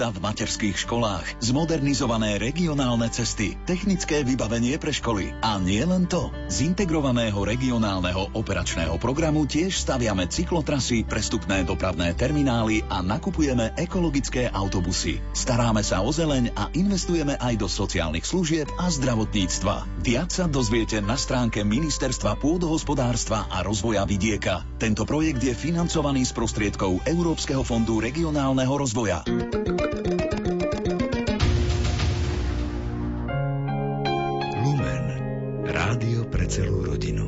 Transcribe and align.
miesta 0.00 0.16
v 0.16 0.24
materských 0.24 0.76
školách, 0.88 1.44
zmodernizované 1.44 2.40
regionálne 2.40 3.12
cesty, 3.12 3.52
technické 3.68 4.24
vybavenie 4.24 4.80
pre 4.80 4.96
školy. 4.96 5.36
A 5.44 5.60
nie 5.60 5.84
len 5.84 6.08
to. 6.08 6.32
Z 6.48 6.64
integrovaného 6.64 7.36
regionálneho 7.36 8.32
operačného 8.32 8.96
programu 8.96 9.44
tiež 9.44 9.76
staviame 9.76 10.24
cyklotrasy, 10.24 11.04
prestupné 11.04 11.68
dopravné 11.68 12.16
terminály 12.16 12.80
a 12.88 13.04
nakupujeme 13.04 13.76
ekologické 13.76 14.48
autobusy. 14.48 15.20
Staráme 15.36 15.84
sa 15.84 16.00
o 16.00 16.08
zeleň 16.08 16.56
a 16.56 16.72
investujeme 16.72 17.36
aj 17.36 17.60
do 17.60 17.68
sociálnych 17.68 18.24
služieb 18.24 18.72
a 18.80 18.88
zdravotníctva. 18.88 20.00
Viac 20.00 20.32
sa 20.32 20.48
dozviete 20.48 21.04
na 21.04 21.20
stránke 21.20 21.60
Ministerstva 21.60 22.40
pôdohospodárstva 22.40 23.52
a 23.52 23.60
rozvoja 23.60 24.08
vidieka. 24.08 24.64
Tento 24.80 25.04
projekt 25.04 25.44
je 25.44 25.52
financovaný 25.52 26.24
z 26.24 26.32
prostriedkov 26.32 27.04
Európskeho 27.04 27.60
fondu 27.60 28.00
regionálneho 28.00 28.72
rozvoja. 28.80 29.20
Celú 36.70 36.86
rodinu. 36.86 37.26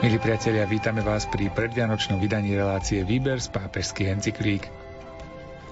Milí 0.00 0.16
priatelia, 0.16 0.64
vítame 0.64 1.02
vás 1.04 1.26
pri 1.28 1.50
predvianočnom 1.50 2.22
vydaní 2.22 2.54
relácie 2.54 3.02
Výber 3.02 3.42
z 3.42 3.50
pápežských 3.50 4.08
encyklík. 4.14 4.70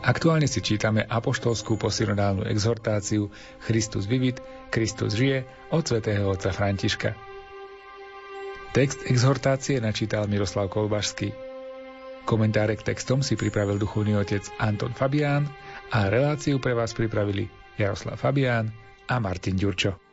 Aktuálne 0.03 0.51
si 0.51 0.59
čítame 0.59 1.07
apoštolskú 1.07 1.79
posynodálnu 1.79 2.45
exhortáciu 2.51 3.31
Christus 3.63 4.11
vivit, 4.11 4.43
Kristus 4.75 5.15
žije 5.15 5.49
od 5.73 5.87
svätého 5.87 6.29
otca 6.29 6.51
Františka. 6.51 7.28
Text 8.79 9.11
exhortácie 9.11 9.83
načítal 9.83 10.31
Miroslav 10.31 10.71
Kolbašský. 10.71 11.35
Komentáre 12.23 12.79
k 12.79 12.95
textom 12.95 13.27
si 13.27 13.35
pripravil 13.35 13.75
duchovný 13.75 14.15
otec 14.15 14.47
Anton 14.63 14.95
Fabián 14.95 15.51
a 15.91 16.07
reláciu 16.07 16.63
pre 16.63 16.79
vás 16.79 16.95
pripravili 16.95 17.51
Jaroslav 17.75 18.23
Fabián 18.23 18.71
a 19.11 19.19
Martin 19.19 19.59
Ďurčo. 19.59 20.08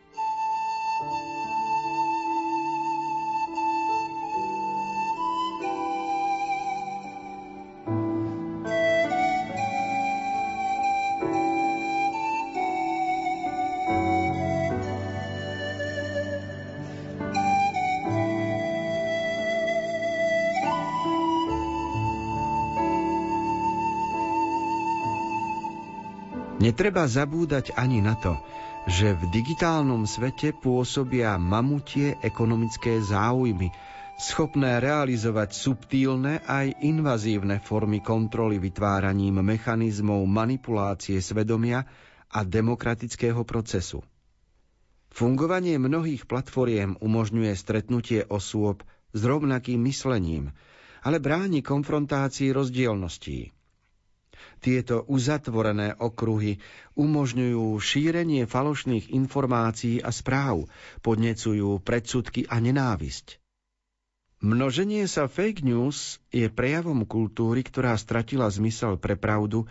Netreba 26.66 27.06
zabúdať 27.06 27.78
ani 27.78 28.02
na 28.02 28.18
to, 28.18 28.42
že 28.90 29.14
v 29.14 29.30
digitálnom 29.30 30.10
svete 30.10 30.50
pôsobia 30.50 31.38
mamutie 31.38 32.18
ekonomické 32.26 33.06
záujmy, 33.06 33.70
schopné 34.18 34.82
realizovať 34.82 35.54
subtílne 35.54 36.42
aj 36.42 36.82
invazívne 36.82 37.62
formy 37.62 38.02
kontroly 38.02 38.58
vytváraním 38.58 39.46
mechanizmov 39.46 40.26
manipulácie 40.26 41.22
svedomia 41.22 41.86
a 42.34 42.42
demokratického 42.42 43.46
procesu. 43.46 44.02
Fungovanie 45.14 45.78
mnohých 45.78 46.26
platformiem 46.26 46.98
umožňuje 46.98 47.54
stretnutie 47.54 48.26
osôb 48.26 48.82
s 49.14 49.22
rovnakým 49.22 49.86
myslením, 49.86 50.50
ale 51.06 51.22
bráni 51.22 51.62
konfrontácii 51.62 52.50
rozdielností. 52.58 53.55
Tieto 54.64 55.04
uzatvorené 55.06 55.94
okruhy 55.94 56.58
umožňujú 56.96 57.76
šírenie 57.78 58.48
falošných 58.48 59.12
informácií 59.12 60.00
a 60.00 60.10
správ, 60.10 60.66
podnecujú 61.04 61.84
predsudky 61.84 62.48
a 62.48 62.58
nenávisť. 62.64 63.44
Množenie 64.46 65.08
sa 65.10 65.26
fake 65.26 65.64
news 65.66 66.22
je 66.30 66.48
prejavom 66.48 67.04
kultúry, 67.04 67.66
ktorá 67.66 67.98
stratila 67.98 68.48
zmysel 68.48 68.96
pre 68.96 69.20
pravdu 69.20 69.66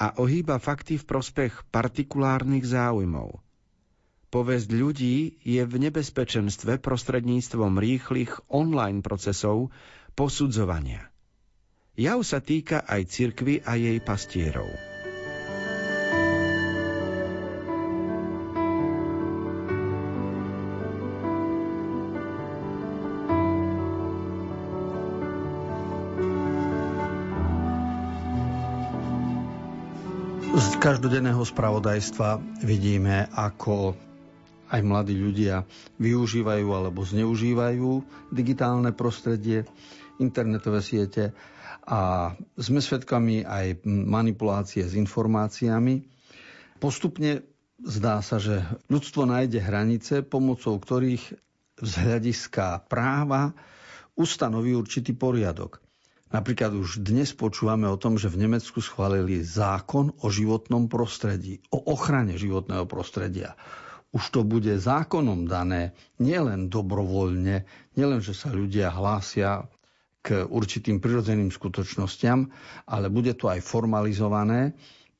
a 0.00 0.16
ohýba 0.16 0.56
fakty 0.56 0.96
v 0.96 1.04
prospech 1.04 1.52
partikulárnych 1.68 2.64
záujmov. 2.64 3.38
Povesť 4.32 4.68
ľudí 4.72 5.36
je 5.44 5.60
v 5.60 5.74
nebezpečenstve 5.76 6.80
prostredníctvom 6.80 7.76
rýchlych 7.76 8.40
online 8.48 9.04
procesov 9.04 9.68
posudzovania. 10.16 11.11
Jav 11.92 12.24
sa 12.24 12.40
týka 12.40 12.88
aj 12.88 13.04
cirkvy 13.04 13.60
a 13.68 13.76
jej 13.76 14.00
pastierov. 14.00 14.64
Z 30.56 30.80
každodenného 30.80 31.44
spravodajstva 31.44 32.40
vidíme, 32.64 33.28
ako 33.36 33.92
aj 34.72 34.80
mladí 34.80 35.20
ľudia 35.20 35.68
využívajú 36.00 36.72
alebo 36.72 37.04
zneužívajú 37.04 38.00
digitálne 38.32 38.96
prostredie, 38.96 39.68
internetové 40.16 40.80
siete 40.80 41.36
a 41.82 42.32
sme 42.54 42.78
svedkami 42.78 43.42
aj 43.42 43.82
manipulácie 43.86 44.86
s 44.86 44.94
informáciami. 44.94 46.06
Postupne 46.78 47.42
zdá 47.82 48.22
sa, 48.22 48.38
že 48.38 48.62
ľudstvo 48.86 49.26
nájde 49.26 49.58
hranice, 49.58 50.14
pomocou 50.22 50.78
ktorých 50.78 51.24
z 51.82 51.92
hľadiska 51.98 52.86
práva 52.86 53.50
ustanoví 54.14 54.78
určitý 54.78 55.16
poriadok. 55.16 55.82
Napríklad 56.32 56.72
už 56.72 57.04
dnes 57.04 57.36
počúvame 57.36 57.84
o 57.90 58.00
tom, 58.00 58.16
že 58.16 58.32
v 58.32 58.48
Nemecku 58.48 58.80
schválili 58.80 59.44
zákon 59.44 60.16
o 60.24 60.32
životnom 60.32 60.88
prostredí, 60.88 61.60
o 61.68 61.82
ochrane 61.92 62.40
životného 62.40 62.88
prostredia. 62.88 63.52
Už 64.12 64.32
to 64.32 64.40
bude 64.40 64.72
zákonom 64.80 65.44
dané, 65.44 65.92
nielen 66.16 66.72
dobrovoľne, 66.72 67.68
nielen, 67.96 68.20
že 68.24 68.32
sa 68.32 68.52
ľudia 68.52 68.92
hlásia 68.92 69.68
k 70.22 70.46
určitým 70.46 71.02
prirodzeným 71.02 71.50
skutočnostiam, 71.50 72.46
ale 72.86 73.10
bude 73.10 73.34
to 73.34 73.50
aj 73.50 73.58
formalizované 73.58 74.72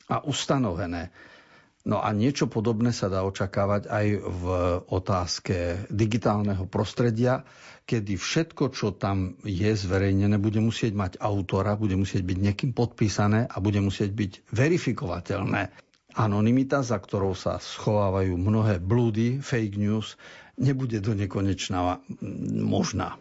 a 0.06 0.22
ustanovené. 0.22 1.10
No 1.82 1.98
a 1.98 2.14
niečo 2.14 2.46
podobné 2.46 2.94
sa 2.94 3.10
dá 3.10 3.26
očakávať 3.26 3.90
aj 3.90 4.06
v 4.22 4.44
otázke 4.86 5.90
digitálneho 5.90 6.70
prostredia, 6.70 7.42
kedy 7.82 8.14
všetko, 8.14 8.70
čo 8.70 8.94
tam 8.94 9.34
je 9.42 9.66
zverejnené, 9.74 10.38
bude 10.38 10.62
musieť 10.62 10.94
mať 10.94 11.12
autora, 11.18 11.74
bude 11.74 11.98
musieť 11.98 12.22
byť 12.22 12.38
niekým 12.38 12.70
podpísané 12.70 13.50
a 13.50 13.58
bude 13.58 13.82
musieť 13.82 14.14
byť 14.14 14.32
verifikovateľné. 14.54 15.74
Anonymita, 16.14 16.86
za 16.86 17.02
ktorou 17.02 17.34
sa 17.34 17.58
schovávajú 17.58 18.38
mnohé 18.38 18.78
blúdy, 18.78 19.42
fake 19.42 19.74
news, 19.74 20.14
nebude 20.54 21.02
do 21.02 21.18
nekonečna 21.18 21.98
možná. 22.62 23.18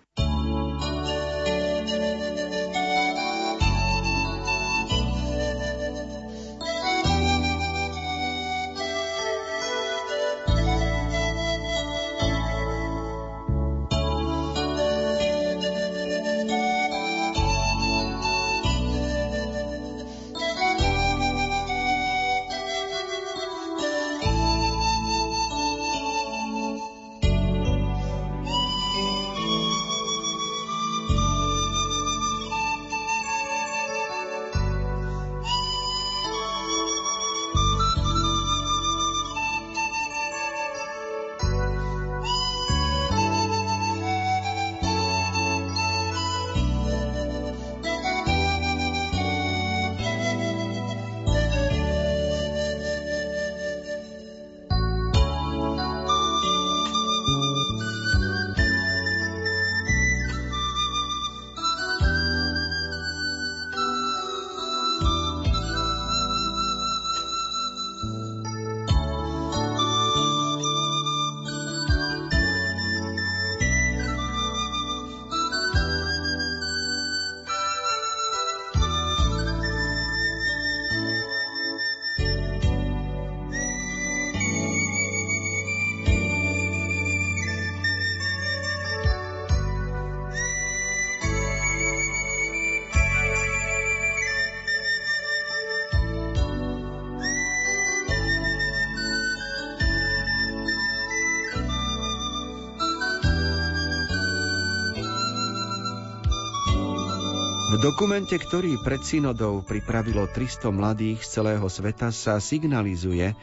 Dokumente, 107.81 108.37
ktorý 108.37 108.77
pred 108.85 109.01
synodou 109.01 109.65
pripravilo 109.65 110.29
300 110.29 110.69
mladých 110.69 111.25
z 111.25 111.41
celého 111.41 111.65
sveta, 111.65 112.13
sa 112.13 112.37
signalizuje, 112.37 113.33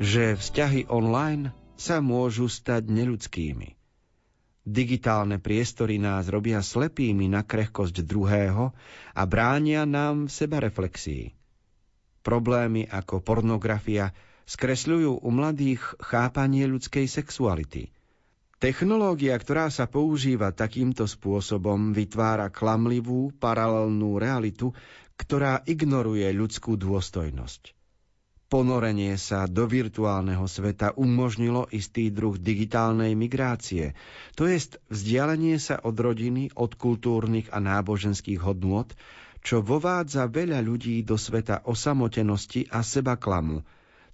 že 0.00 0.32
vzťahy 0.32 0.88
online 0.88 1.52
sa 1.76 2.00
môžu 2.00 2.48
stať 2.48 2.88
neľudskými. 2.88 3.76
Digitálne 4.66 5.36
priestory 5.36 6.00
nás 6.00 6.26
robia 6.32 6.64
slepými 6.64 7.28
na 7.28 7.44
krehkosť 7.44 8.00
druhého 8.00 8.72
a 9.12 9.22
bránia 9.28 9.84
nám 9.84 10.26
v 10.26 10.34
seba 10.34 10.58
reflexii. 10.58 11.36
Problémy 12.24 12.88
ako 12.88 13.20
pornografia 13.20 14.16
skresľujú 14.48 15.20
u 15.20 15.30
mladých 15.30 15.84
chápanie 16.00 16.64
ľudskej 16.64 17.06
sexuality. 17.06 17.95
Technológia, 18.56 19.36
ktorá 19.36 19.68
sa 19.68 19.84
používa 19.84 20.48
takýmto 20.48 21.04
spôsobom, 21.04 21.92
vytvára 21.92 22.48
klamlivú, 22.48 23.28
paralelnú 23.36 24.16
realitu, 24.16 24.72
ktorá 25.20 25.60
ignoruje 25.68 26.24
ľudskú 26.32 26.80
dôstojnosť. 26.80 27.76
Ponorenie 28.48 29.18
sa 29.20 29.44
do 29.44 29.68
virtuálneho 29.68 30.48
sveta 30.48 30.96
umožnilo 30.96 31.68
istý 31.68 32.08
druh 32.08 32.40
digitálnej 32.40 33.12
migrácie, 33.12 33.92
to 34.38 34.48
jest 34.48 34.80
vzdialenie 34.88 35.60
sa 35.60 35.76
od 35.82 35.98
rodiny, 35.98 36.54
od 36.56 36.80
kultúrnych 36.80 37.52
a 37.52 37.60
náboženských 37.60 38.40
hodnôt, 38.40 38.88
čo 39.44 39.60
vovádza 39.60 40.32
veľa 40.32 40.64
ľudí 40.64 41.04
do 41.04 41.20
sveta 41.20 41.66
osamotenosti 41.68 42.72
a 42.72 42.80
seba 42.80 43.20
klamu, 43.20 43.66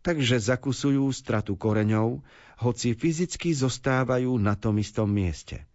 takže 0.03 0.43
zakusujú 0.43 1.09
stratu 1.15 1.55
koreňov, 1.55 2.21
hoci 2.63 2.95
fyzicky 2.95 3.55
zostávajú 3.55 4.35
na 4.39 4.55
tom 4.59 4.79
istom 4.79 5.11
mieste. 5.11 5.67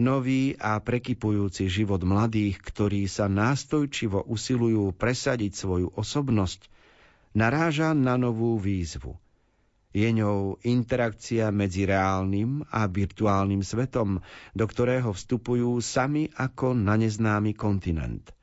Nový 0.00 0.56
a 0.56 0.80
prekypujúci 0.80 1.68
život 1.68 2.00
mladých, 2.00 2.60
ktorí 2.60 3.04
sa 3.08 3.28
nástojčivo 3.28 4.24
usilujú 4.24 4.92
presadiť 4.96 5.52
svoju 5.52 5.88
osobnosť, 5.92 6.68
naráža 7.36 7.92
na 7.92 8.16
novú 8.16 8.56
výzvu. 8.56 9.16
Je 9.96 10.08
ňou 10.12 10.60
interakcia 10.60 11.48
medzi 11.48 11.88
reálnym 11.88 12.68
a 12.68 12.84
virtuálnym 12.84 13.64
svetom, 13.64 14.20
do 14.52 14.64
ktorého 14.68 15.12
vstupujú 15.12 15.80
sami 15.80 16.28
ako 16.36 16.76
na 16.76 17.00
neznámy 17.00 17.56
kontinent. 17.56 18.36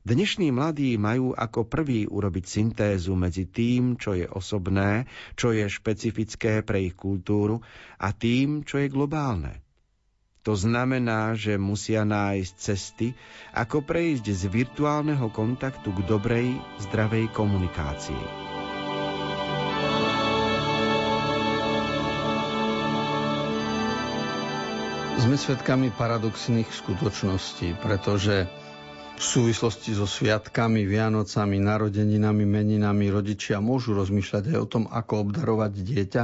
Dnešní 0.00 0.48
mladí 0.48 0.96
majú 0.96 1.36
ako 1.36 1.68
prvý 1.68 2.08
urobiť 2.08 2.44
syntézu 2.48 3.12
medzi 3.12 3.44
tým, 3.44 4.00
čo 4.00 4.16
je 4.16 4.24
osobné, 4.24 5.04
čo 5.36 5.52
je 5.52 5.68
špecifické 5.68 6.64
pre 6.64 6.88
ich 6.88 6.96
kultúru 6.96 7.60
a 8.00 8.08
tým, 8.16 8.64
čo 8.64 8.80
je 8.80 8.88
globálne. 8.88 9.60
To 10.48 10.56
znamená, 10.56 11.36
že 11.36 11.60
musia 11.60 12.08
nájsť 12.08 12.52
cesty, 12.56 13.12
ako 13.52 13.84
prejsť 13.84 14.24
z 14.32 14.42
virtuálneho 14.48 15.28
kontaktu 15.28 15.92
k 15.92 16.00
dobrej, 16.08 16.48
zdravej 16.80 17.28
komunikácii. 17.36 18.24
Sme 25.20 25.36
svedkami 25.36 25.92
paradoxných 25.92 26.72
skutočností, 26.72 27.76
pretože 27.84 28.48
v 29.20 29.24
súvislosti 29.28 29.92
so 29.92 30.08
sviatkami, 30.08 30.88
Vianocami, 30.88 31.60
narodeninami, 31.60 32.48
meninami 32.48 33.12
rodičia 33.12 33.60
môžu 33.60 33.92
rozmýšľať 33.92 34.56
aj 34.56 34.58
o 34.58 34.66
tom, 34.66 34.84
ako 34.88 35.28
obdarovať 35.28 35.72
dieťa. 35.76 36.22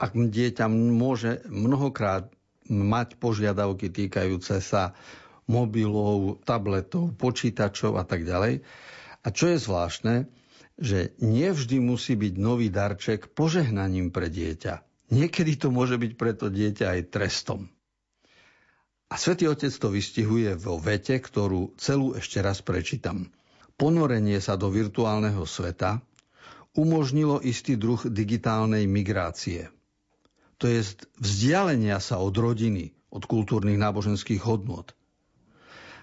Ak 0.00 0.16
dieťa 0.16 0.64
môže 0.72 1.44
mnohokrát 1.52 2.32
mať 2.72 3.20
požiadavky 3.20 3.92
týkajúce 3.92 4.64
sa 4.64 4.96
mobilov, 5.44 6.40
tabletov, 6.48 7.12
počítačov 7.20 8.00
a 8.00 8.04
tak 8.08 8.24
ďalej. 8.24 8.64
A 9.22 9.28
čo 9.28 9.52
je 9.52 9.58
zvláštne, 9.60 10.24
že 10.80 11.12
nevždy 11.20 11.84
musí 11.84 12.16
byť 12.16 12.34
nový 12.40 12.72
darček 12.72 13.36
požehnaním 13.36 14.08
pre 14.08 14.32
dieťa. 14.32 14.80
Niekedy 15.12 15.60
to 15.60 15.68
môže 15.68 16.00
byť 16.00 16.12
pre 16.16 16.32
to 16.32 16.48
dieťa 16.48 16.96
aj 16.96 17.00
trestom. 17.12 17.68
A 19.12 19.20
svätý 19.20 19.44
Otec 19.44 19.76
to 19.76 19.92
vystihuje 19.92 20.56
vo 20.56 20.80
vete, 20.80 21.20
ktorú 21.20 21.76
celú 21.76 22.16
ešte 22.16 22.40
raz 22.40 22.64
prečítam. 22.64 23.28
Ponorenie 23.76 24.40
sa 24.40 24.56
do 24.56 24.72
virtuálneho 24.72 25.44
sveta 25.44 26.00
umožnilo 26.72 27.44
istý 27.44 27.76
druh 27.76 28.00
digitálnej 28.08 28.88
migrácie. 28.88 29.68
To 30.56 30.64
je 30.64 30.80
vzdialenia 31.20 32.00
sa 32.00 32.24
od 32.24 32.32
rodiny, 32.32 32.96
od 33.12 33.28
kultúrnych 33.28 33.76
náboženských 33.76 34.40
hodnôt. 34.48 34.88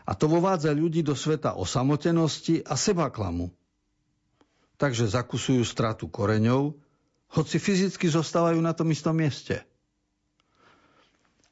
A 0.05 0.13
to 0.13 0.29
vovádza 0.29 0.69
ľudí 0.69 1.01
do 1.01 1.17
sveta 1.17 1.57
osamotenosti 1.57 2.61
a 2.61 2.77
sebaklamu. 2.77 3.49
Takže 4.77 5.09
zakusujú 5.09 5.65
stratu 5.65 6.13
koreňov, 6.13 6.77
hoci 7.33 7.57
fyzicky 7.57 8.05
zostávajú 8.05 8.61
na 8.61 8.77
tom 8.77 8.93
istom 8.93 9.17
mieste. 9.17 9.65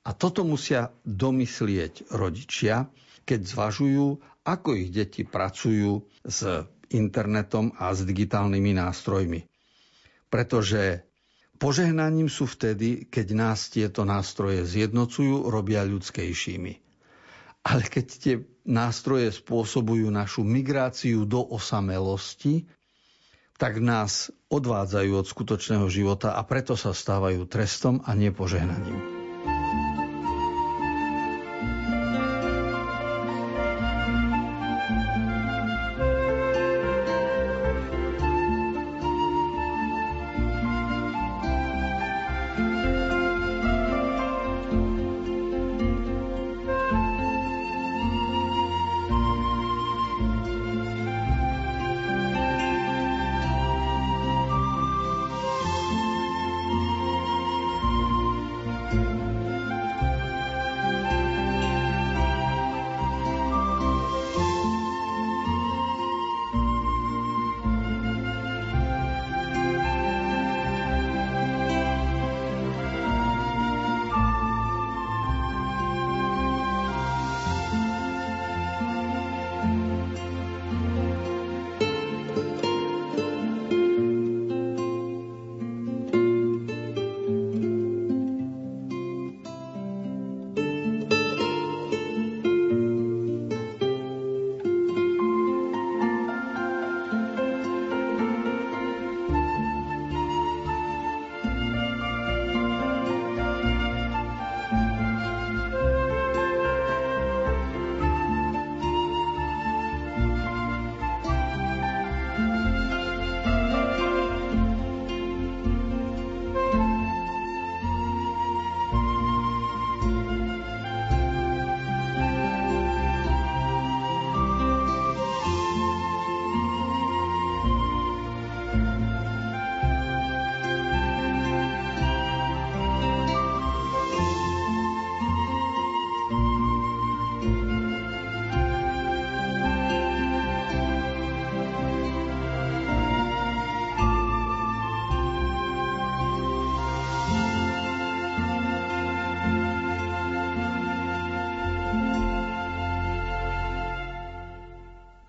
A 0.08 0.16
toto 0.16 0.48
musia 0.48 0.96
domyslieť 1.04 2.16
rodičia, 2.16 2.88
keď 3.28 3.40
zvažujú, 3.44 4.24
ako 4.48 4.70
ich 4.80 4.96
deti 4.96 5.28
pracujú 5.28 6.08
s 6.24 6.64
internetom 6.96 7.76
a 7.76 7.92
s 7.92 8.08
digitálnymi 8.08 8.72
nástrojmi. 8.80 9.44
Pretože 10.32 11.04
požehnaním 11.60 12.32
sú 12.32 12.48
vtedy, 12.48 13.12
keď 13.12 13.28
nás 13.36 13.68
tieto 13.68 14.08
nástroje 14.08 14.64
zjednocujú, 14.64 15.52
robia 15.52 15.84
ľudskejšími. 15.84 16.74
Ale 17.68 17.84
keď 17.84 18.06
tie 18.08 18.36
nástroje 18.64 19.28
spôsobujú 19.36 20.08
našu 20.08 20.48
migráciu 20.48 21.28
do 21.28 21.44
osamelosti, 21.44 22.64
tak 23.60 23.84
nás 23.84 24.32
odvádzajú 24.48 25.12
od 25.20 25.28
skutočného 25.28 25.92
života 25.92 26.40
a 26.40 26.42
preto 26.48 26.80
sa 26.80 26.96
stávajú 26.96 27.44
trestom 27.44 28.00
a 28.08 28.16
nepožehnaním. 28.16 29.17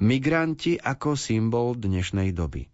Migranti 0.08 0.80
ako 0.80 1.20
symbol 1.20 1.76
dnešnej 1.76 2.32
doby. 2.32 2.64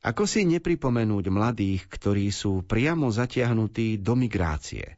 Ako 0.00 0.24
si 0.24 0.48
nepripomenúť 0.48 1.28
mladých, 1.28 1.84
ktorí 1.92 2.32
sú 2.32 2.64
priamo 2.64 3.12
zatiahnutí 3.12 4.00
do 4.00 4.16
migrácie? 4.16 4.96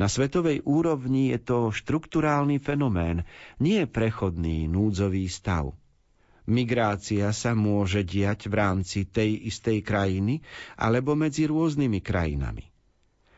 Na 0.00 0.08
svetovej 0.08 0.64
úrovni 0.64 1.36
je 1.36 1.44
to 1.44 1.68
štrukturálny 1.68 2.64
fenomén, 2.64 3.28
nie 3.60 3.84
prechodný 3.84 4.64
núdzový 4.64 5.28
stav. 5.28 5.76
Migrácia 6.48 7.28
sa 7.36 7.52
môže 7.52 8.00
diať 8.00 8.48
v 8.48 8.56
rámci 8.56 9.04
tej 9.04 9.36
istej 9.44 9.84
krajiny 9.84 10.40
alebo 10.80 11.12
medzi 11.12 11.44
rôznymi 11.44 12.00
krajinami. 12.00 12.72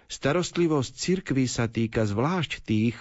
Starostlivosť 0.07 0.93
cirkvy 0.95 1.51
sa 1.51 1.67
týka 1.67 2.07
zvlášť 2.07 2.63
tých, 2.63 2.95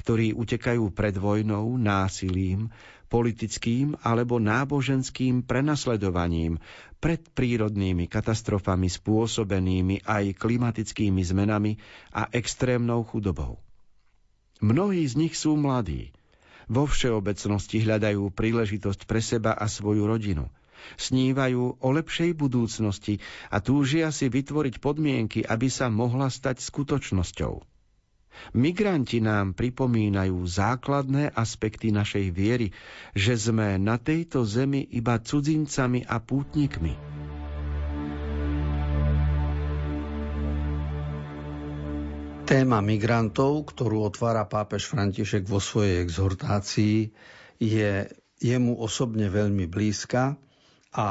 ktorí 0.00 0.32
utekajú 0.32 0.92
pred 0.96 1.16
vojnou, 1.16 1.76
násilím, 1.76 2.72
politickým 3.06 3.98
alebo 4.02 4.42
náboženským 4.42 5.46
prenasledovaním, 5.46 6.58
pred 6.96 7.22
prírodnými 7.22 8.08
katastrofami 8.10 8.88
spôsobenými 8.90 10.02
aj 10.02 10.34
klimatickými 10.34 11.22
zmenami 11.22 11.78
a 12.10 12.26
extrémnou 12.32 13.04
chudobou. 13.06 13.62
Mnohí 14.64 15.04
z 15.04 15.14
nich 15.20 15.34
sú 15.36 15.54
mladí. 15.54 16.16
Vo 16.66 16.88
všeobecnosti 16.88 17.84
hľadajú 17.84 18.32
príležitosť 18.34 19.06
pre 19.06 19.22
seba 19.22 19.54
a 19.54 19.70
svoju 19.70 20.08
rodinu. 20.08 20.50
Snívajú 20.98 21.78
o 21.78 21.88
lepšej 21.94 22.34
budúcnosti 22.34 23.22
a 23.52 23.62
túžia 23.62 24.10
si 24.10 24.26
vytvoriť 24.26 24.82
podmienky, 24.82 25.44
aby 25.46 25.70
sa 25.70 25.92
mohla 25.92 26.26
stať 26.32 26.62
skutočnosťou. 26.62 27.75
Migranti 28.56 29.20
nám 29.20 29.52
pripomínajú 29.52 30.38
základné 30.46 31.32
aspekty 31.34 31.92
našej 31.92 32.32
viery, 32.32 32.72
že 33.12 33.36
sme 33.36 33.76
na 33.76 34.00
tejto 34.00 34.46
zemi 34.46 34.84
iba 34.94 35.18
cudzincami 35.20 36.06
a 36.06 36.22
pútnikmi. 36.22 36.94
Téma 42.46 42.78
migrantov, 42.78 43.74
ktorú 43.74 44.06
otvára 44.06 44.46
pápež 44.46 44.86
František 44.86 45.50
vo 45.50 45.58
svojej 45.58 45.98
exhortácii, 46.06 47.10
je 47.58 48.06
jemu 48.38 48.78
osobne 48.78 49.26
veľmi 49.26 49.66
blízka 49.66 50.38
a 50.94 51.08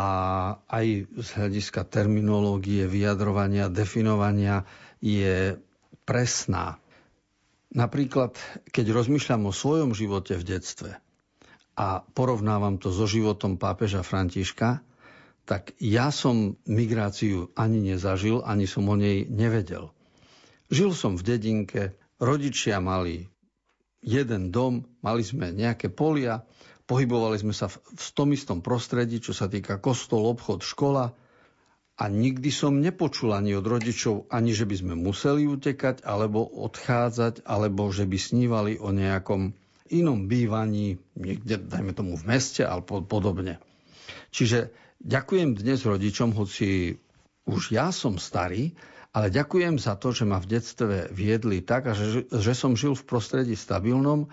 aj 0.65 0.87
z 1.11 1.27
hľadiska 1.35 1.85
terminológie, 1.91 2.87
vyjadrovania, 2.87 3.69
definovania 3.69 4.65
je 5.03 5.59
presná. 6.07 6.79
Napríklad, 7.75 8.39
keď 8.71 8.95
rozmýšľam 8.95 9.51
o 9.51 9.53
svojom 9.53 9.91
živote 9.91 10.39
v 10.39 10.47
detstve 10.47 10.95
a 11.75 12.07
porovnávam 12.15 12.79
to 12.79 12.87
so 12.87 13.03
životom 13.03 13.59
pápeža 13.59 13.99
Františka, 13.99 14.79
tak 15.43 15.75
ja 15.83 16.07
som 16.07 16.55
migráciu 16.63 17.51
ani 17.51 17.83
nezažil, 17.83 18.39
ani 18.47 18.63
som 18.63 18.87
o 18.87 18.95
nej 18.95 19.27
nevedel. 19.27 19.91
Žil 20.71 20.95
som 20.95 21.19
v 21.19 21.35
dedinke, 21.35 21.99
rodičia 22.15 22.79
mali 22.79 23.27
jeden 23.99 24.55
dom, 24.55 24.87
mali 25.03 25.27
sme 25.27 25.51
nejaké 25.51 25.91
polia, 25.91 26.47
pohybovali 26.87 27.35
sme 27.43 27.51
sa 27.51 27.67
v 27.67 28.07
tom 28.15 28.31
istom 28.31 28.63
prostredí, 28.63 29.19
čo 29.19 29.35
sa 29.35 29.51
týka 29.51 29.83
kostol, 29.83 30.23
obchod, 30.31 30.63
škola– 30.63 31.11
a 31.95 32.11
nikdy 32.11 32.51
som 32.51 32.83
nepočul 32.83 33.31
ani 33.31 33.55
od 33.55 33.63
rodičov, 33.63 34.27
ani 34.27 34.51
že 34.51 34.67
by 34.67 34.75
sme 34.75 34.93
museli 34.99 35.47
utekať, 35.47 36.03
alebo 36.03 36.43
odchádzať, 36.43 37.47
alebo 37.47 37.87
že 37.87 38.03
by 38.03 38.17
snívali 38.19 38.73
o 38.75 38.91
nejakom 38.91 39.55
inom 39.95 40.27
bývaní, 40.27 40.99
niekde, 41.15 41.61
dajme 41.61 41.95
tomu 41.95 42.19
v 42.19 42.27
meste, 42.27 42.67
alebo 42.67 42.99
podobne. 42.99 43.63
Čiže 44.35 44.75
ďakujem 44.99 45.55
dnes 45.55 45.87
rodičom, 45.87 46.35
hoci 46.35 46.99
už 47.47 47.71
ja 47.71 47.95
som 47.95 48.19
starý, 48.19 48.75
ale 49.15 49.31
ďakujem 49.31 49.79
za 49.79 49.95
to, 49.95 50.11
že 50.11 50.27
ma 50.27 50.43
v 50.43 50.59
detstve 50.59 51.07
viedli 51.15 51.63
tak 51.63 51.87
a 51.87 51.93
že, 51.95 52.27
že 52.27 52.51
som 52.51 52.75
žil 52.75 52.99
v 52.99 53.07
prostredí 53.07 53.55
stabilnom, 53.55 54.27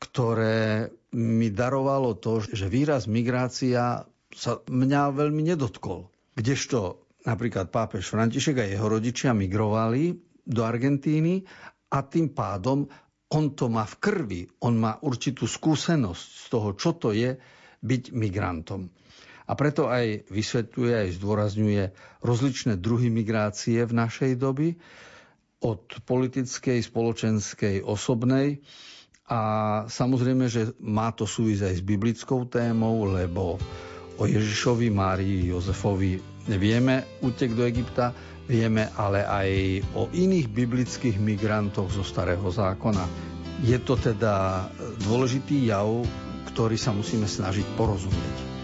ktoré 0.00 0.88
mi 1.12 1.52
darovalo 1.52 2.16
to, 2.16 2.40
že 2.40 2.72
výraz 2.72 3.04
migrácia 3.04 4.08
sa 4.32 4.52
mňa 4.64 5.12
veľmi 5.12 5.52
nedotkol. 5.52 6.08
Kdežto 6.38 7.02
napríklad 7.26 7.74
pápež 7.74 8.14
František 8.14 8.62
a 8.62 8.70
jeho 8.70 8.86
rodičia 8.86 9.34
migrovali 9.34 10.14
do 10.46 10.62
Argentíny 10.62 11.42
a 11.90 11.98
tým 12.06 12.30
pádom 12.30 12.86
on 13.28 13.52
to 13.52 13.66
má 13.68 13.84
v 13.84 13.96
krvi, 14.00 14.42
on 14.64 14.78
má 14.80 14.96
určitú 15.04 15.44
skúsenosť 15.44 16.24
z 16.24 16.44
toho, 16.48 16.68
čo 16.78 16.96
to 16.96 17.12
je 17.12 17.36
byť 17.82 18.02
migrantom. 18.16 18.88
A 19.48 19.52
preto 19.52 19.90
aj 19.90 20.28
vysvetľuje, 20.32 20.92
aj 20.94 21.16
zdôrazňuje 21.20 21.82
rozličné 22.24 22.80
druhy 22.80 23.12
migrácie 23.12 23.84
v 23.84 23.92
našej 23.92 24.32
doby, 24.40 24.76
od 25.58 25.82
politickej, 26.06 26.78
spoločenskej, 26.86 27.82
osobnej. 27.82 28.62
A 29.28 29.40
samozrejme, 29.90 30.46
že 30.48 30.72
má 30.80 31.12
to 31.12 31.28
súvisť 31.28 31.68
aj 31.68 31.74
s 31.74 31.82
biblickou 31.84 32.46
témou, 32.48 33.04
lebo 33.04 33.60
o 34.18 34.26
Ježišovi, 34.26 34.90
Márii, 34.90 35.54
Jozefovi 35.54 36.18
vieme 36.58 37.20
útek 37.22 37.54
do 37.54 37.62
Egypta, 37.62 38.10
vieme 38.50 38.90
ale 38.98 39.22
aj 39.22 39.48
o 39.94 40.10
iných 40.10 40.50
biblických 40.50 41.16
migrantoch 41.22 41.92
zo 41.92 42.02
Starého 42.02 42.44
zákona. 42.50 43.04
Je 43.62 43.78
to 43.82 43.94
teda 43.98 44.66
dôležitý 45.06 45.70
jav, 45.70 45.86
ktorý 46.50 46.74
sa 46.74 46.90
musíme 46.90 47.26
snažiť 47.30 47.66
porozumieť. 47.78 48.57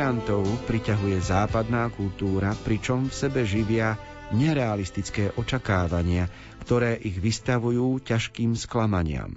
Migrantov 0.00 0.48
priťahuje 0.64 1.20
západná 1.20 1.92
kultúra, 1.92 2.56
pričom 2.64 3.12
v 3.12 3.20
sebe 3.20 3.44
živia 3.44 4.00
nerealistické 4.32 5.28
očakávania, 5.36 6.24
ktoré 6.64 6.96
ich 6.96 7.20
vystavujú 7.20 8.00
ťažkým 8.08 8.56
sklamaniam. 8.56 9.36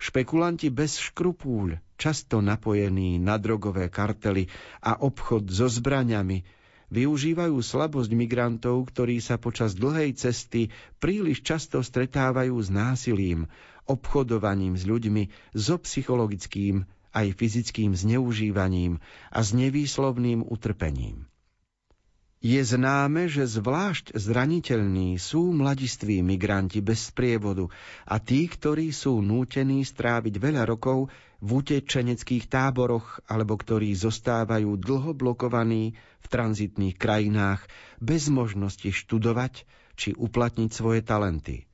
Špekulanti 0.00 0.72
bez 0.72 0.96
škrupúľ, 0.96 1.76
často 2.00 2.40
napojení 2.40 3.20
na 3.20 3.36
drogové 3.36 3.92
kartely 3.92 4.48
a 4.80 4.96
obchod 4.96 5.52
so 5.52 5.68
zbraňami, 5.68 6.40
využívajú 6.88 7.60
slabosť 7.60 8.16
migrantov, 8.16 8.88
ktorí 8.88 9.20
sa 9.20 9.36
počas 9.36 9.76
dlhej 9.76 10.16
cesty 10.16 10.72
príliš 11.04 11.44
často 11.44 11.84
stretávajú 11.84 12.56
s 12.56 12.72
násilím, 12.72 13.44
obchodovaním 13.84 14.72
s 14.72 14.88
ľuďmi, 14.88 15.52
so 15.52 15.76
psychologickým 15.76 16.88
aj 17.12 17.36
fyzickým 17.36 17.92
zneužívaním 17.92 18.98
a 19.28 19.40
s 19.44 19.52
nevýslovným 19.52 20.44
utrpením. 20.44 21.28
Je 22.42 22.58
známe, 22.58 23.30
že 23.30 23.46
zvlášť 23.46 24.18
zraniteľní 24.18 25.14
sú 25.14 25.54
mladiství 25.54 26.26
migranti 26.26 26.82
bez 26.82 27.14
sprievodu 27.14 27.70
a 28.02 28.18
tí, 28.18 28.50
ktorí 28.50 28.90
sú 28.90 29.22
nútení 29.22 29.86
stráviť 29.86 30.42
veľa 30.42 30.66
rokov 30.66 31.06
v 31.38 31.48
utečeneckých 31.62 32.50
táboroch 32.50 33.22
alebo 33.30 33.54
ktorí 33.54 33.94
zostávajú 33.94 34.74
dlho 34.74 35.14
blokovaní 35.14 35.94
v 35.94 36.26
tranzitných 36.26 36.98
krajinách 36.98 37.62
bez 38.02 38.26
možnosti 38.26 38.90
študovať 38.90 39.62
či 39.94 40.10
uplatniť 40.18 40.70
svoje 40.74 41.06
talenty. 41.06 41.70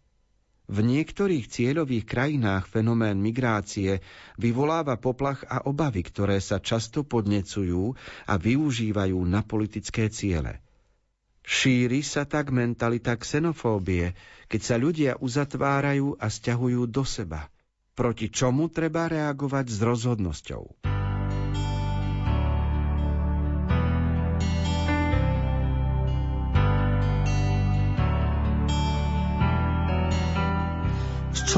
V 0.69 0.85
niektorých 0.85 1.49
cieľových 1.49 2.05
krajinách 2.05 2.69
fenomén 2.69 3.17
migrácie 3.17 4.05
vyvoláva 4.37 5.01
poplach 5.01 5.41
a 5.49 5.65
obavy, 5.65 6.05
ktoré 6.05 6.45
sa 6.45 6.61
často 6.61 7.09
podnecujú 7.09 7.97
a 8.29 8.35
využívajú 8.37 9.17
na 9.25 9.41
politické 9.41 10.13
ciele. 10.13 10.61
Šíri 11.41 12.05
sa 12.05 12.29
tak 12.29 12.53
mentalita 12.53 13.17
xenofóbie, 13.17 14.13
keď 14.53 14.61
sa 14.61 14.77
ľudia 14.77 15.17
uzatvárajú 15.17 16.21
a 16.21 16.29
stiahujú 16.29 16.85
do 16.85 17.09
seba, 17.09 17.49
proti 17.97 18.29
čomu 18.29 18.69
treba 18.69 19.09
reagovať 19.09 19.73
s 19.73 19.79
rozhodnosťou. 19.81 20.65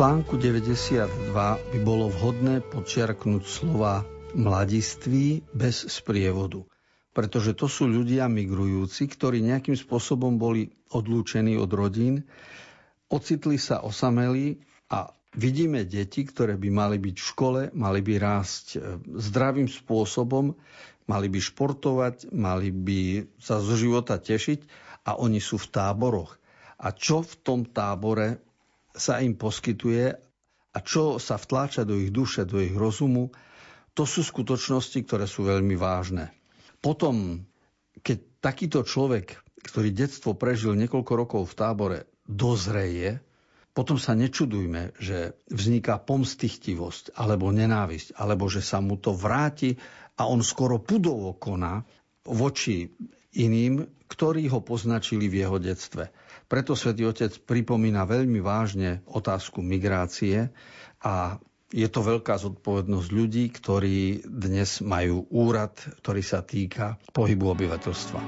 Článku 0.01 0.41
92 0.41 1.37
by 1.37 1.79
bolo 1.85 2.09
vhodné 2.09 2.65
podčiarknúť 2.65 3.45
slova 3.45 4.01
mladiství 4.33 5.45
bez 5.53 5.93
sprievodu, 5.93 6.65
pretože 7.13 7.53
to 7.53 7.69
sú 7.69 7.85
ľudia 7.85 8.25
migrujúci, 8.25 9.05
ktorí 9.13 9.45
nejakým 9.45 9.77
spôsobom 9.77 10.41
boli 10.41 10.73
odlúčení 10.89 11.61
od 11.61 11.69
rodín, 11.77 12.25
ocitli 13.13 13.61
sa 13.61 13.85
osamelí 13.85 14.65
a 14.89 15.13
vidíme 15.37 15.85
deti, 15.85 16.25
ktoré 16.25 16.57
by 16.57 16.69
mali 16.73 16.97
byť 16.97 17.17
v 17.21 17.29
škole, 17.37 17.61
mali 17.77 18.01
by 18.01 18.15
rásť 18.17 18.81
e, 18.81 18.97
zdravým 19.21 19.69
spôsobom, 19.69 20.57
mali 21.13 21.29
by 21.29 21.45
športovať, 21.45 22.33
mali 22.33 22.73
by 22.73 23.29
sa 23.37 23.61
zo 23.61 23.77
života 23.77 24.17
tešiť 24.17 24.65
a 25.05 25.21
oni 25.21 25.45
sú 25.45 25.61
v 25.61 25.69
táboroch. 25.77 26.41
A 26.81 26.89
čo 26.97 27.21
v 27.21 27.33
tom 27.45 27.69
tábore 27.69 28.49
sa 28.95 29.23
im 29.23 29.39
poskytuje 29.39 30.15
a 30.71 30.79
čo 30.83 31.19
sa 31.19 31.35
vtláča 31.35 31.83
do 31.83 31.99
ich 31.99 32.15
duše, 32.15 32.47
do 32.47 32.63
ich 32.63 32.75
rozumu, 32.75 33.35
to 33.95 34.07
sú 34.07 34.23
skutočnosti, 34.23 35.03
ktoré 35.03 35.27
sú 35.27 35.47
veľmi 35.47 35.75
vážne. 35.75 36.31
Potom, 36.79 37.43
keď 38.01 38.19
takýto 38.39 38.81
človek, 38.87 39.35
ktorý 39.67 39.93
detstvo 39.93 40.39
prežil 40.39 40.79
niekoľko 40.79 41.13
rokov 41.13 41.43
v 41.51 41.57
tábore, 41.59 41.99
dozreje, 42.25 43.21
potom 43.71 43.99
sa 43.99 44.19
nečudujme, 44.19 44.99
že 44.99 45.39
vzniká 45.51 45.99
pomstichtivosť 46.03 47.15
alebo 47.15 47.51
nenávisť, 47.55 48.19
alebo 48.19 48.51
že 48.51 48.63
sa 48.63 48.83
mu 48.83 48.99
to 48.99 49.15
vráti 49.15 49.79
a 50.19 50.27
on 50.27 50.43
skoro 50.43 50.83
pudovo 50.83 51.35
koná 51.39 51.83
voči 52.27 52.91
iným, 53.35 53.87
ktorí 54.11 54.51
ho 54.51 54.59
poznačili 54.63 55.31
v 55.31 55.47
jeho 55.47 55.59
detstve. 55.63 56.11
Preto 56.51 56.75
svätý 56.75 57.07
Otec 57.07 57.31
pripomína 57.47 58.03
veľmi 58.03 58.43
vážne 58.43 59.07
otázku 59.07 59.63
migrácie 59.63 60.51
a 60.99 61.39
je 61.71 61.87
to 61.87 62.03
veľká 62.03 62.35
zodpovednosť 62.43 63.09
ľudí, 63.15 63.55
ktorí 63.55 64.27
dnes 64.27 64.83
majú 64.83 65.31
úrad, 65.31 65.79
ktorý 66.03 66.23
sa 66.27 66.43
týka 66.43 66.99
pohybu 67.15 67.55
obyvateľstva. 67.55 68.19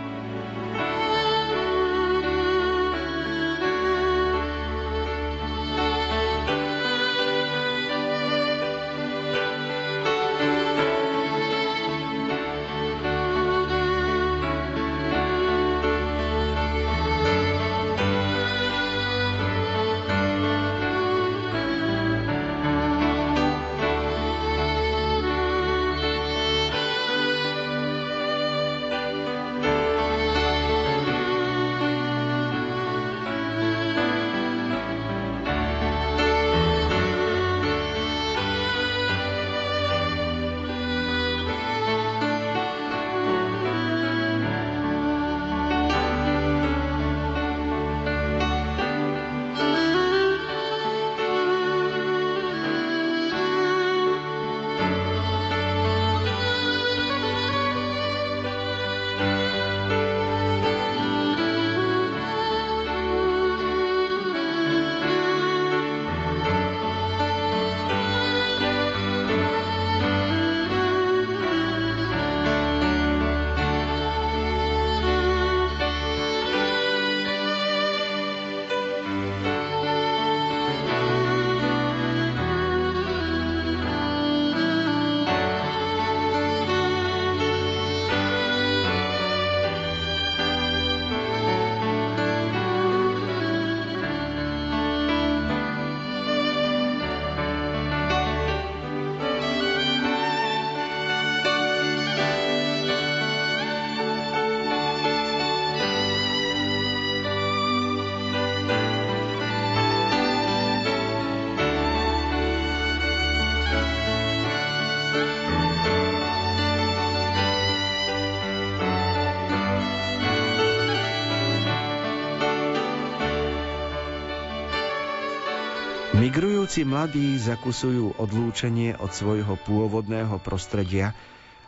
Migrujúci 126.72 126.88
mladí 126.88 127.36
zakusujú 127.36 128.16
odlúčenie 128.16 128.96
od 128.96 129.12
svojho 129.12 129.60
pôvodného 129.60 130.40
prostredia 130.40 131.12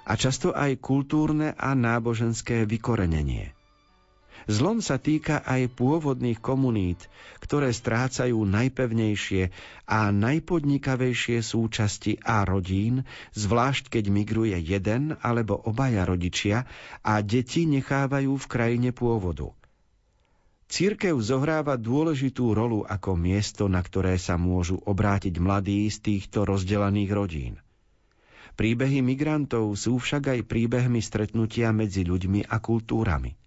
a 0.01 0.17
často 0.17 0.49
aj 0.57 0.81
kultúrne 0.81 1.53
a 1.61 1.77
náboženské 1.77 2.65
vykorenenie. 2.65 3.53
Zlom 4.49 4.81
sa 4.81 4.97
týka 4.97 5.45
aj 5.45 5.77
pôvodných 5.77 6.41
komunít, 6.41 7.13
ktoré 7.37 7.77
strácajú 7.77 8.49
najpevnejšie 8.49 9.53
a 9.85 10.09
najpodnikavejšie 10.09 11.45
súčasti 11.45 12.25
a 12.25 12.49
rodín, 12.49 13.05
zvlášť 13.37 14.01
keď 14.01 14.05
migruje 14.09 14.57
jeden 14.57 15.21
alebo 15.21 15.61
obaja 15.69 16.09
rodičia 16.09 16.65
a 17.05 17.21
deti 17.21 17.69
nechávajú 17.69 18.41
v 18.41 18.47
krajine 18.49 18.97
pôvodu. 18.97 19.53
Církev 20.75 21.15
zohráva 21.23 21.79
dôležitú 21.79 22.51
rolu 22.51 22.83
ako 22.83 23.15
miesto, 23.15 23.71
na 23.71 23.79
ktoré 23.79 24.19
sa 24.19 24.35
môžu 24.35 24.83
obrátiť 24.83 25.39
mladí 25.39 25.87
z 25.87 26.03
týchto 26.03 26.43
rozdelených 26.43 27.11
rodín. 27.15 27.55
Príbehy 28.59 28.99
migrantov 28.99 29.71
sú 29.79 30.03
však 30.03 30.35
aj 30.35 30.41
príbehmi 30.51 30.99
stretnutia 30.99 31.71
medzi 31.71 32.03
ľuďmi 32.03 32.51
a 32.51 32.59
kultúrami 32.59 33.39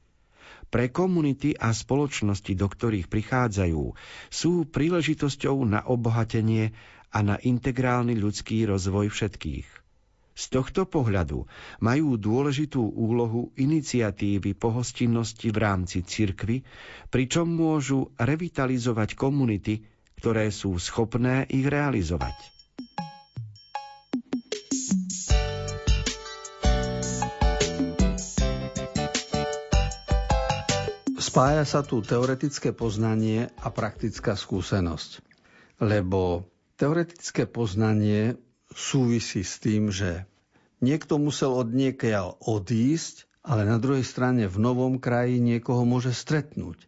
pre 0.68 0.92
komunity 0.92 1.56
a 1.56 1.72
spoločnosti, 1.72 2.52
do 2.52 2.68
ktorých 2.68 3.08
prichádzajú, 3.08 3.84
sú 4.28 4.68
príležitosťou 4.68 5.64
na 5.64 5.80
obohatenie 5.88 6.76
a 7.16 7.24
na 7.24 7.40
integrálny 7.40 8.20
ľudský 8.20 8.68
rozvoj 8.68 9.08
všetkých. 9.08 9.77
Z 10.38 10.54
tohto 10.54 10.86
pohľadu 10.86 11.50
majú 11.82 12.14
dôležitú 12.14 12.78
úlohu 12.78 13.50
iniciatívy 13.58 14.54
pohostinnosti 14.54 15.50
v 15.50 15.58
rámci 15.58 16.06
cirkvy, 16.06 16.62
pričom 17.10 17.50
môžu 17.50 18.14
revitalizovať 18.22 19.18
komunity, 19.18 19.82
ktoré 20.22 20.54
sú 20.54 20.78
schopné 20.78 21.50
ich 21.50 21.66
realizovať. 21.66 22.38
Spája 31.18 31.66
sa 31.66 31.82
tu 31.82 32.06
teoretické 32.06 32.78
poznanie 32.78 33.50
a 33.58 33.74
praktická 33.74 34.38
skúsenosť. 34.38 35.22
Lebo 35.82 36.46
teoretické 36.78 37.50
poznanie 37.50 38.38
súvisí 38.74 39.46
s 39.46 39.60
tým, 39.62 39.94
že 39.94 40.26
niekto 40.84 41.22
musel 41.22 41.56
od 41.56 41.72
niekiaľ 41.72 42.40
odísť, 42.42 43.28
ale 43.48 43.64
na 43.64 43.80
druhej 43.80 44.04
strane 44.04 44.50
v 44.52 44.58
novom 44.60 45.00
kraji 45.00 45.40
niekoho 45.40 45.88
môže 45.88 46.12
stretnúť. 46.12 46.84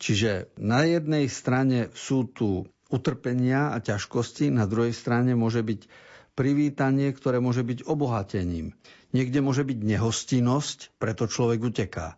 Čiže 0.00 0.48
na 0.56 0.88
jednej 0.88 1.28
strane 1.28 1.92
sú 1.92 2.24
tu 2.24 2.64
utrpenia 2.88 3.76
a 3.76 3.84
ťažkosti, 3.84 4.48
na 4.48 4.64
druhej 4.64 4.96
strane 4.96 5.36
môže 5.36 5.60
byť 5.60 5.86
privítanie, 6.32 7.12
ktoré 7.12 7.36
môže 7.36 7.60
byť 7.60 7.84
obohatením. 7.84 8.72
Niekde 9.12 9.44
môže 9.44 9.60
byť 9.60 9.76
nehostinnosť, 9.76 10.96
preto 10.96 11.28
človek 11.28 11.60
uteká 11.60 12.16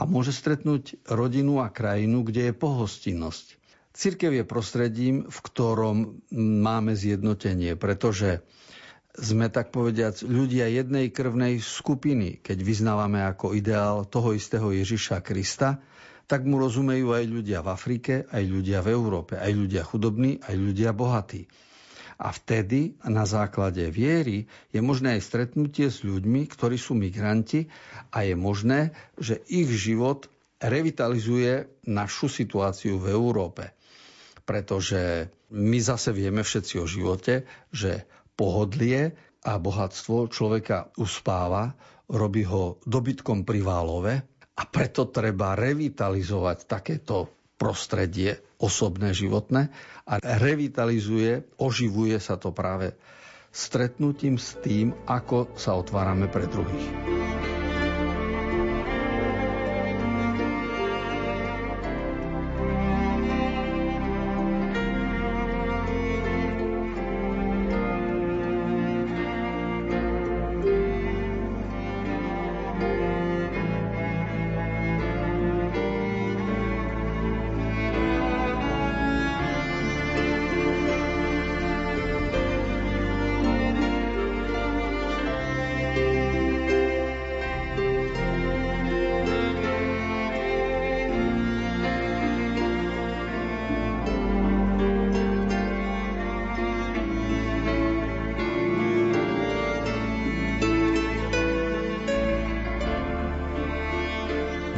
a 0.00 0.02
môže 0.08 0.34
stretnúť 0.34 0.98
rodinu 1.06 1.62
a 1.62 1.70
krajinu, 1.70 2.26
kde 2.26 2.50
je 2.50 2.54
pohostinnosť. 2.56 3.46
Cirkev 3.92 4.32
je 4.32 4.44
prostredím, 4.48 5.28
v 5.28 5.38
ktorom 5.44 5.96
máme 6.32 6.96
zjednotenie, 6.96 7.76
pretože 7.76 8.40
sme 9.12 9.52
tak 9.52 9.68
povediac 9.68 10.24
ľudia 10.24 10.72
jednej 10.72 11.12
krvnej 11.12 11.60
skupiny, 11.60 12.40
keď 12.40 12.58
vyznávame 12.64 13.20
ako 13.20 13.52
ideál 13.52 14.08
toho 14.08 14.32
istého 14.32 14.72
Ježiša 14.72 15.20
Krista, 15.20 15.84
tak 16.24 16.48
mu 16.48 16.56
rozumejú 16.56 17.12
aj 17.12 17.24
ľudia 17.28 17.60
v 17.60 17.68
Afrike, 17.68 18.14
aj 18.32 18.44
ľudia 18.48 18.80
v 18.80 18.88
Európe, 18.96 19.36
aj 19.36 19.52
ľudia 19.52 19.84
chudobní, 19.84 20.40
aj 20.40 20.56
ľudia 20.56 20.96
bohatí. 20.96 21.44
A 22.16 22.32
vtedy 22.32 22.96
na 23.04 23.28
základe 23.28 23.84
viery 23.92 24.48
je 24.72 24.80
možné 24.80 25.20
aj 25.20 25.28
stretnutie 25.28 25.92
s 25.92 26.00
ľuďmi, 26.00 26.48
ktorí 26.48 26.80
sú 26.80 26.96
migranti 26.96 27.68
a 28.08 28.24
je 28.24 28.32
možné, 28.32 28.96
že 29.20 29.44
ich 29.44 29.68
život 29.68 30.32
revitalizuje 30.56 31.68
našu 31.84 32.32
situáciu 32.32 32.96
v 32.96 33.12
Európe. 33.12 33.74
Pretože 34.42 35.30
my 35.52 35.78
zase 35.78 36.10
vieme 36.10 36.42
všetci 36.42 36.74
o 36.82 36.86
živote, 36.86 37.46
že 37.70 38.06
pohodlie 38.34 39.14
a 39.42 39.58
bohatstvo 39.58 40.30
človeka 40.30 40.90
uspáva, 40.98 41.74
robí 42.10 42.46
ho 42.46 42.78
dobytkom 42.84 43.46
pri 43.46 43.62
a 44.52 44.62
preto 44.68 45.08
treba 45.08 45.56
revitalizovať 45.56 46.68
takéto 46.68 47.30
prostredie 47.56 48.42
osobné, 48.58 49.14
životné 49.14 49.70
a 50.06 50.18
revitalizuje, 50.18 51.58
oživuje 51.58 52.18
sa 52.18 52.36
to 52.38 52.50
práve 52.50 52.94
stretnutím 53.52 54.38
s 54.38 54.58
tým, 54.60 54.94
ako 55.06 55.54
sa 55.54 55.78
otvárame 55.78 56.26
pre 56.26 56.48
druhých. 56.48 57.21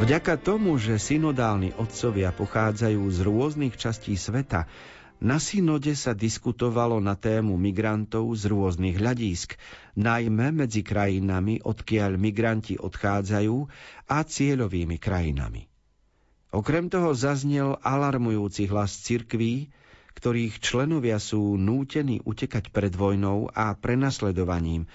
Vďaka 0.05 0.37
tomu, 0.37 0.77
že 0.77 1.01
synodálni 1.01 1.73
otcovia 1.81 2.29
pochádzajú 2.29 3.09
z 3.09 3.19
rôznych 3.25 3.73
častí 3.73 4.13
sveta, 4.13 4.69
na 5.17 5.41
synode 5.41 5.97
sa 5.97 6.13
diskutovalo 6.13 7.01
na 7.01 7.17
tému 7.17 7.57
migrantov 7.57 8.29
z 8.37 8.53
rôznych 8.53 9.01
hľadísk, 9.01 9.57
najmä 9.97 10.53
medzi 10.53 10.85
krajinami, 10.85 11.57
odkiaľ 11.65 12.21
migranti 12.21 12.77
odchádzajú 12.77 13.57
a 14.05 14.17
cieľovými 14.21 15.01
krajinami. 15.01 15.65
Okrem 16.53 16.85
toho 16.85 17.17
zaznel 17.17 17.73
alarmujúci 17.81 18.69
hlas 18.69 19.01
cirkví, 19.01 19.73
ktorých 20.21 20.61
členovia 20.61 21.17
sú 21.17 21.57
nútení 21.57 22.21
utekať 22.21 22.69
pred 22.69 22.93
vojnou 22.93 23.49
a 23.49 23.73
prenasledovaním, 23.73 24.85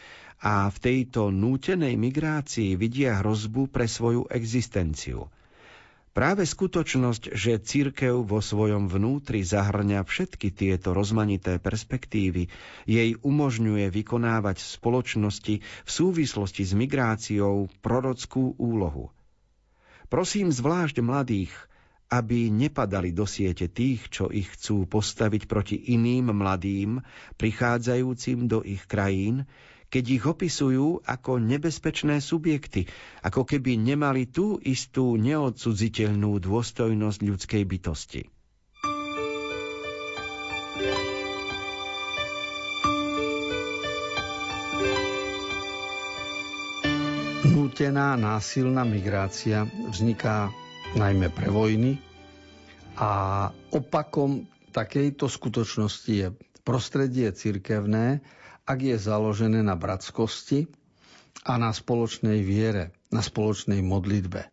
a 0.40 0.72
v 0.72 0.76
tejto 0.80 1.28
nútenej 1.28 2.00
migrácii 2.00 2.74
vidia 2.80 3.20
hrozbu 3.20 3.68
pre 3.68 3.84
svoju 3.84 4.24
existenciu. 4.32 5.28
Práve 6.10 6.42
skutočnosť, 6.42 7.38
že 7.38 7.62
církev 7.62 8.26
vo 8.26 8.42
svojom 8.42 8.90
vnútri 8.90 9.46
zahrňa 9.46 10.02
všetky 10.02 10.50
tieto 10.50 10.90
rozmanité 10.90 11.62
perspektívy, 11.62 12.50
jej 12.82 13.10
umožňuje 13.22 13.86
vykonávať 13.94 14.58
v 14.58 14.70
spoločnosti 14.74 15.54
v 15.62 15.90
súvislosti 15.90 16.66
s 16.66 16.74
migráciou 16.74 17.70
prorockú 17.78 18.58
úlohu. 18.58 19.14
Prosím 20.10 20.50
zvlášť 20.50 20.98
mladých, 20.98 21.54
aby 22.10 22.50
nepadali 22.50 23.14
do 23.14 23.22
siete 23.22 23.70
tých, 23.70 24.10
čo 24.10 24.34
ich 24.34 24.50
chcú 24.58 24.90
postaviť 24.90 25.46
proti 25.46 25.78
iným 25.94 26.34
mladým, 26.34 26.98
prichádzajúcim 27.38 28.50
do 28.50 28.66
ich 28.66 28.82
krajín, 28.90 29.46
keď 29.90 30.04
ich 30.06 30.24
opisujú 30.24 31.02
ako 31.02 31.42
nebezpečné 31.42 32.22
subjekty, 32.22 32.86
ako 33.26 33.42
keby 33.42 33.74
nemali 33.74 34.30
tú 34.30 34.62
istú 34.62 35.18
neodsudziteľnú 35.18 36.38
dôstojnosť 36.38 37.18
ľudskej 37.26 37.62
bytosti. 37.66 38.22
Nútená 47.50 48.14
násilná 48.14 48.86
migrácia 48.86 49.66
vzniká 49.90 50.54
najmä 50.94 51.34
pre 51.34 51.50
vojny 51.50 51.98
a 52.94 53.10
opakom 53.74 54.46
takejto 54.70 55.26
skutočnosti 55.26 56.12
je 56.12 56.28
prostredie 56.62 57.30
cirkevné, 57.34 58.22
ak 58.70 58.78
je 58.80 58.96
založené 58.96 59.60
na 59.60 59.74
bratskosti 59.74 60.70
a 61.42 61.56
na 61.56 61.70
spoločnej 61.70 62.38
viere, 62.40 62.94
na 63.08 63.18
spoločnej 63.18 63.82
modlitbe. 63.82 64.46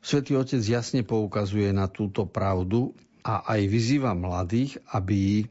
Svetý 0.00 0.32
Otec 0.34 0.64
jasne 0.64 1.04
poukazuje 1.04 1.68
na 1.70 1.84
túto 1.86 2.24
pravdu 2.24 2.96
a 3.20 3.44
aj 3.46 3.60
vyzýva 3.68 4.16
mladých, 4.16 4.80
aby 4.88 5.44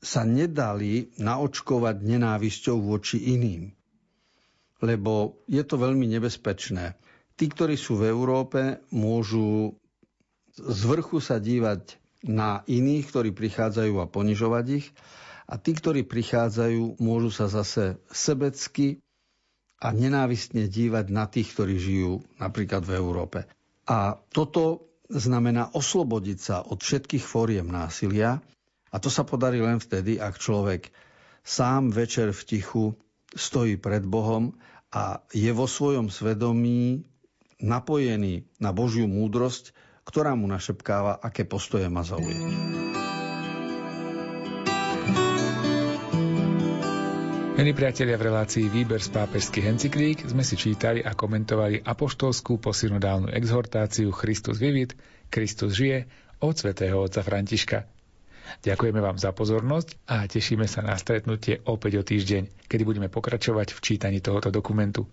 sa 0.00 0.26
nedali 0.26 1.14
naočkovať 1.16 1.96
nenávisťou 2.02 2.82
voči 2.82 3.30
iným. 3.30 3.70
Lebo 4.82 5.38
je 5.46 5.62
to 5.62 5.78
veľmi 5.78 6.04
nebezpečné. 6.10 6.98
tí, 7.34 7.46
ktorí 7.46 7.74
sú 7.74 7.96
v 7.96 8.10
Európe, 8.10 8.60
môžu 8.90 9.74
z 10.52 10.80
vrchu 10.84 11.18
sa 11.18 11.38
dívať 11.38 11.98
na 12.22 12.62
iných, 12.64 13.04
ktorí 13.06 13.30
prichádzajú 13.30 13.94
a 13.96 14.06
ponižovať 14.06 14.64
ich. 14.72 14.86
A 15.44 15.60
tí, 15.60 15.76
ktorí 15.76 16.08
prichádzajú, 16.08 17.00
môžu 17.00 17.28
sa 17.28 17.52
zase 17.52 18.00
sebecky 18.08 19.04
a 19.84 19.92
nenávistne 19.92 20.64
dívať 20.64 21.06
na 21.12 21.28
tých, 21.28 21.52
ktorí 21.52 21.76
žijú 21.76 22.24
napríklad 22.40 22.80
v 22.88 22.96
Európe. 22.96 23.44
A 23.84 24.16
toto 24.32 24.88
znamená 25.12 25.68
oslobodiť 25.76 26.38
sa 26.40 26.56
od 26.64 26.80
všetkých 26.80 27.20
fóriem 27.20 27.68
násilia 27.68 28.40
a 28.88 28.96
to 28.96 29.12
sa 29.12 29.28
podarí 29.28 29.60
len 29.60 29.76
vtedy, 29.76 30.16
ak 30.16 30.40
človek 30.40 30.88
sám 31.44 31.92
večer 31.92 32.32
v 32.32 32.42
tichu 32.48 32.84
stojí 33.36 33.76
pred 33.76 34.00
Bohom 34.06 34.56
a 34.88 35.20
je 35.34 35.52
vo 35.52 35.68
svojom 35.68 36.08
svedomí 36.08 37.04
napojený 37.60 38.48
na 38.62 38.72
Božiu 38.72 39.04
múdrosť, 39.04 39.76
ktorá 40.08 40.32
mu 40.32 40.48
našepkáva, 40.48 41.20
aké 41.20 41.44
postoje 41.44 41.90
má 41.92 42.00
zaujať. 42.00 43.03
Milí 47.54 47.70
priatelia, 47.70 48.18
v 48.18 48.34
relácii 48.34 48.66
Výber 48.66 48.98
z 48.98 49.14
pápežských 49.14 49.70
encyklík 49.70 50.26
sme 50.26 50.42
si 50.42 50.58
čítali 50.58 51.06
a 51.06 51.14
komentovali 51.14 51.86
apoštolskú 51.86 52.58
posynodálnu 52.58 53.30
exhortáciu 53.30 54.10
Christus 54.10 54.58
vivit, 54.58 54.98
Kristus 55.30 55.78
žije 55.78 56.10
od 56.42 56.50
svätého 56.58 56.98
otca 56.98 57.22
Františka. 57.22 57.86
Ďakujeme 58.58 58.98
vám 58.98 59.22
za 59.22 59.30
pozornosť 59.30 60.02
a 60.02 60.26
tešíme 60.26 60.66
sa 60.66 60.82
na 60.82 60.98
stretnutie 60.98 61.62
opäť 61.62 61.92
o 61.94 62.02
týždeň, 62.02 62.66
kedy 62.66 62.82
budeme 62.82 63.06
pokračovať 63.06 63.70
v 63.70 63.78
čítaní 63.86 64.18
tohoto 64.18 64.50
dokumentu. 64.50 65.06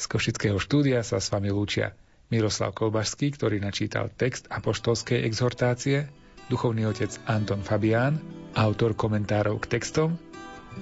Z 0.00 0.08
Košického 0.08 0.56
štúdia 0.56 1.04
sa 1.04 1.20
s 1.20 1.28
vami 1.28 1.52
lúčia 1.52 1.92
Miroslav 2.32 2.72
Kolbašský, 2.72 3.36
ktorý 3.36 3.60
načítal 3.60 4.08
text 4.08 4.48
apoštolskej 4.48 5.20
exhortácie, 5.28 6.08
duchovný 6.48 6.88
otec 6.88 7.12
Anton 7.28 7.60
Fabián, 7.60 8.16
autor 8.56 8.96
komentárov 8.96 9.60
k 9.60 9.76
textom, 9.76 10.16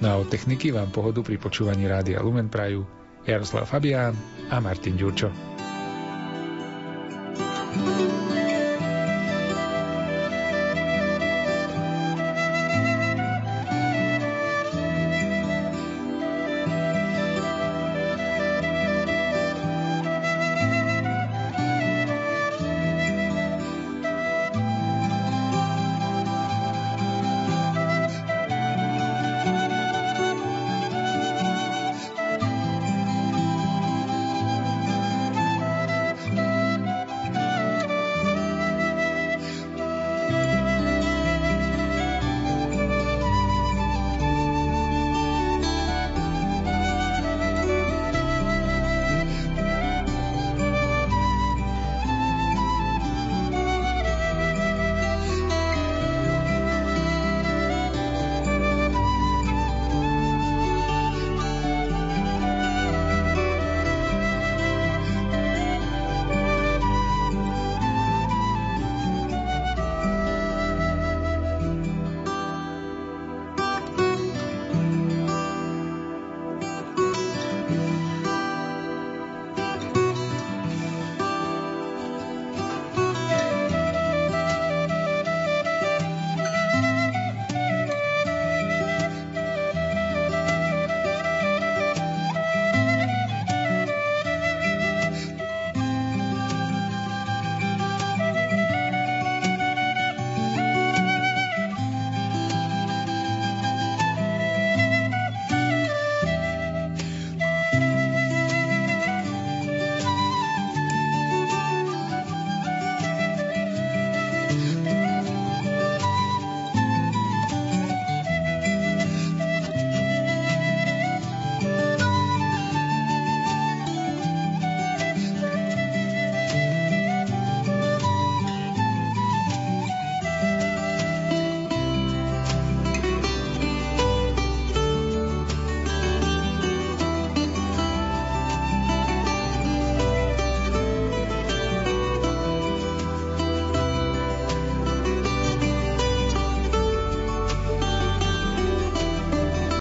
No 0.00 0.07
a 0.09 0.14
od 0.16 0.31
techniky 0.33 0.72
vám 0.72 0.88
pohodu 0.94 1.20
pri 1.20 1.37
počúvaní 1.37 1.85
Rádia 1.90 2.22
Lumen 2.24 2.48
Praju 2.48 2.87
Jaroslav 3.28 3.68
Fabián 3.68 4.16
a 4.50 4.59
Martin 4.59 4.96
Ďurčo. 4.96 5.31
thank 7.72 8.00
you 8.00 8.01